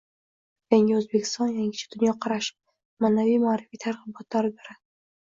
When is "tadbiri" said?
4.39-4.81